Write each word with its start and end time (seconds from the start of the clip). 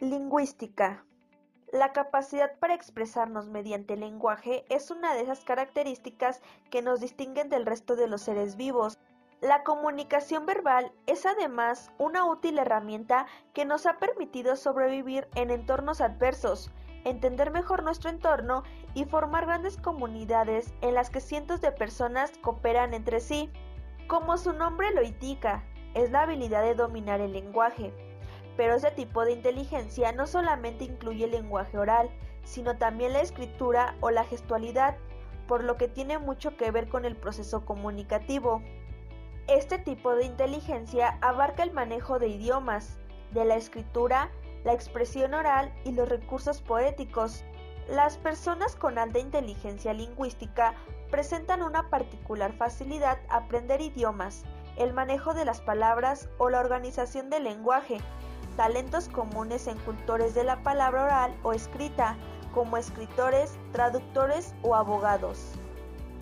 Lingüística. 0.00 1.04
La 1.72 1.92
capacidad 1.92 2.58
para 2.58 2.74
expresarnos 2.74 3.48
mediante 3.48 3.94
el 3.94 4.00
lenguaje 4.00 4.64
es 4.68 4.90
una 4.90 5.14
de 5.14 5.20
esas 5.20 5.44
características 5.44 6.42
que 6.68 6.82
nos 6.82 7.00
distinguen 7.00 7.48
del 7.48 7.64
resto 7.64 7.94
de 7.94 8.08
los 8.08 8.22
seres 8.22 8.56
vivos. 8.56 8.98
La 9.40 9.62
comunicación 9.62 10.46
verbal 10.46 10.90
es 11.06 11.24
además 11.26 11.92
una 11.98 12.24
útil 12.24 12.58
herramienta 12.58 13.26
que 13.52 13.64
nos 13.64 13.86
ha 13.86 13.98
permitido 13.98 14.56
sobrevivir 14.56 15.28
en 15.36 15.52
entornos 15.52 16.00
adversos, 16.00 16.72
entender 17.04 17.52
mejor 17.52 17.84
nuestro 17.84 18.10
entorno 18.10 18.64
y 18.94 19.04
formar 19.04 19.46
grandes 19.46 19.76
comunidades 19.76 20.74
en 20.80 20.94
las 20.94 21.08
que 21.08 21.20
cientos 21.20 21.60
de 21.60 21.70
personas 21.70 22.32
cooperan 22.38 22.94
entre 22.94 23.20
sí. 23.20 23.48
Como 24.08 24.38
su 24.38 24.54
nombre 24.54 24.92
lo 24.92 25.04
indica, 25.04 25.62
es 25.94 26.10
la 26.10 26.22
habilidad 26.22 26.64
de 26.64 26.74
dominar 26.74 27.20
el 27.20 27.32
lenguaje. 27.32 27.94
Pero 28.56 28.74
ese 28.74 28.90
tipo 28.90 29.24
de 29.24 29.32
inteligencia 29.32 30.12
no 30.12 30.26
solamente 30.26 30.84
incluye 30.84 31.24
el 31.24 31.32
lenguaje 31.32 31.78
oral, 31.78 32.10
sino 32.44 32.76
también 32.76 33.12
la 33.12 33.20
escritura 33.20 33.96
o 34.00 34.10
la 34.10 34.24
gestualidad, 34.24 34.96
por 35.48 35.64
lo 35.64 35.76
que 35.76 35.88
tiene 35.88 36.18
mucho 36.18 36.56
que 36.56 36.70
ver 36.70 36.88
con 36.88 37.04
el 37.04 37.16
proceso 37.16 37.64
comunicativo. 37.64 38.62
Este 39.46 39.78
tipo 39.78 40.14
de 40.14 40.24
inteligencia 40.24 41.18
abarca 41.20 41.62
el 41.62 41.72
manejo 41.72 42.18
de 42.18 42.28
idiomas, 42.28 42.98
de 43.32 43.44
la 43.44 43.56
escritura, 43.56 44.30
la 44.64 44.72
expresión 44.72 45.34
oral 45.34 45.72
y 45.84 45.92
los 45.92 46.08
recursos 46.08 46.62
poéticos. 46.62 47.44
Las 47.88 48.16
personas 48.16 48.76
con 48.76 48.98
alta 48.98 49.18
inteligencia 49.18 49.92
lingüística 49.92 50.74
presentan 51.10 51.62
una 51.62 51.90
particular 51.90 52.52
facilidad 52.54 53.18
a 53.28 53.38
aprender 53.38 53.82
idiomas, 53.82 54.44
el 54.76 54.94
manejo 54.94 55.34
de 55.34 55.44
las 55.44 55.60
palabras 55.60 56.28
o 56.38 56.48
la 56.48 56.60
organización 56.60 57.28
del 57.28 57.44
lenguaje, 57.44 57.98
talentos 58.56 59.08
comunes 59.08 59.66
en 59.66 59.78
cultores 59.78 60.34
de 60.34 60.44
la 60.44 60.62
palabra 60.62 61.04
oral 61.04 61.34
o 61.42 61.52
escrita, 61.52 62.16
como 62.52 62.76
escritores, 62.76 63.58
traductores 63.72 64.54
o 64.62 64.74
abogados. 64.74 65.52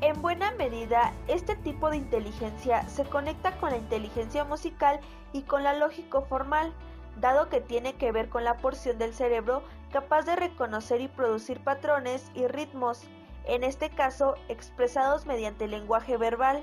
En 0.00 0.20
buena 0.20 0.50
medida, 0.52 1.14
este 1.26 1.56
tipo 1.56 1.88
de 1.88 1.96
inteligencia 1.96 2.86
se 2.88 3.04
conecta 3.04 3.56
con 3.58 3.70
la 3.70 3.78
inteligencia 3.78 4.44
musical 4.44 5.00
y 5.32 5.42
con 5.42 5.62
la 5.62 5.72
lógico 5.72 6.22
formal, 6.22 6.72
dado 7.18 7.48
que 7.48 7.60
tiene 7.60 7.94
que 7.94 8.12
ver 8.12 8.28
con 8.28 8.44
la 8.44 8.58
porción 8.58 8.98
del 8.98 9.14
cerebro 9.14 9.62
capaz 9.90 10.22
de 10.22 10.36
reconocer 10.36 11.00
y 11.00 11.08
producir 11.08 11.60
patrones 11.64 12.30
y 12.34 12.46
ritmos, 12.46 13.04
en 13.46 13.64
este 13.64 13.88
caso 13.88 14.34
expresados 14.48 15.24
mediante 15.24 15.68
lenguaje 15.68 16.18
verbal. 16.18 16.62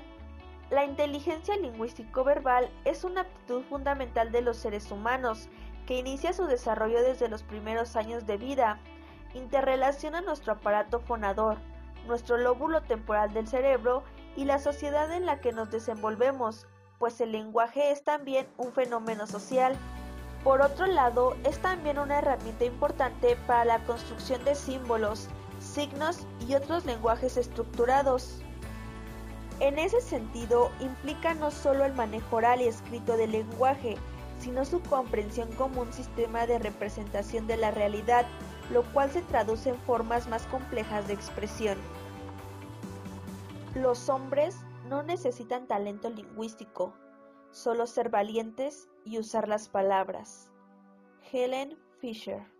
La 0.70 0.84
inteligencia 0.84 1.56
lingüístico-verbal 1.56 2.70
es 2.84 3.04
una 3.04 3.22
aptitud 3.22 3.62
fundamental 3.64 4.32
de 4.32 4.40
los 4.40 4.56
seres 4.56 4.90
humanos, 4.90 5.48
que 5.86 5.98
inicia 5.98 6.32
su 6.32 6.46
desarrollo 6.46 7.02
desde 7.02 7.28
los 7.28 7.42
primeros 7.42 7.96
años 7.96 8.26
de 8.26 8.38
vida. 8.38 8.78
Interrelaciona 9.34 10.22
nuestro 10.22 10.54
aparato 10.54 11.00
fonador, 11.00 11.58
nuestro 12.06 12.38
lóbulo 12.38 12.82
temporal 12.82 13.32
del 13.34 13.46
cerebro 13.46 14.04
y 14.36 14.44
la 14.44 14.58
sociedad 14.58 15.12
en 15.12 15.26
la 15.26 15.40
que 15.40 15.52
nos 15.52 15.70
desenvolvemos, 15.70 16.66
pues 16.98 17.20
el 17.20 17.32
lenguaje 17.32 17.90
es 17.90 18.02
también 18.02 18.46
un 18.56 18.72
fenómeno 18.72 19.26
social. 19.26 19.76
Por 20.42 20.60
otro 20.60 20.86
lado, 20.86 21.36
es 21.44 21.58
también 21.58 21.98
una 21.98 22.18
herramienta 22.18 22.64
importante 22.64 23.36
para 23.46 23.64
la 23.64 23.78
construcción 23.84 24.44
de 24.44 24.54
símbolos, 24.54 25.28
signos 25.60 26.26
y 26.46 26.54
otros 26.54 26.84
lenguajes 26.84 27.36
estructurados. 27.36 28.43
En 29.60 29.78
ese 29.78 30.00
sentido, 30.00 30.70
implica 30.80 31.34
no 31.34 31.50
solo 31.50 31.84
el 31.84 31.94
manejo 31.94 32.36
oral 32.36 32.60
y 32.60 32.64
escrito 32.64 33.16
del 33.16 33.32
lenguaje, 33.32 33.96
sino 34.38 34.64
su 34.64 34.80
comprensión 34.82 35.50
como 35.52 35.82
un 35.82 35.92
sistema 35.92 36.46
de 36.46 36.58
representación 36.58 37.46
de 37.46 37.56
la 37.56 37.70
realidad, 37.70 38.26
lo 38.72 38.82
cual 38.92 39.10
se 39.10 39.22
traduce 39.22 39.70
en 39.70 39.78
formas 39.80 40.28
más 40.28 40.46
complejas 40.46 41.06
de 41.06 41.14
expresión. 41.14 41.78
Los 43.74 44.08
hombres 44.08 44.56
no 44.88 45.02
necesitan 45.02 45.66
talento 45.66 46.10
lingüístico, 46.10 46.94
solo 47.50 47.86
ser 47.86 48.10
valientes 48.10 48.88
y 49.04 49.18
usar 49.18 49.48
las 49.48 49.68
palabras. 49.68 50.50
Helen 51.32 51.78
Fisher 52.00 52.53